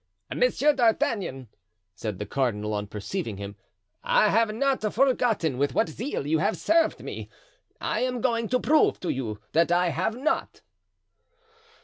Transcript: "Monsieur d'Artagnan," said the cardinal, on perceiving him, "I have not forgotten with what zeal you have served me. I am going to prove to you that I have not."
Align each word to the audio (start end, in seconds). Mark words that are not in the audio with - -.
"Monsieur 0.35 0.73
d'Artagnan," 0.73 1.47
said 1.93 2.17
the 2.17 2.25
cardinal, 2.25 2.73
on 2.73 2.87
perceiving 2.87 3.37
him, 3.37 3.55
"I 4.03 4.29
have 4.29 4.51
not 4.51 4.81
forgotten 4.91 5.59
with 5.59 5.75
what 5.75 5.89
zeal 5.89 6.25
you 6.25 6.39
have 6.39 6.57
served 6.57 7.03
me. 7.03 7.29
I 7.79 7.99
am 7.99 8.19
going 8.19 8.47
to 8.49 8.59
prove 8.59 8.99
to 9.01 9.09
you 9.11 9.39
that 9.51 9.71
I 9.71 9.89
have 9.89 10.17
not." 10.17 10.61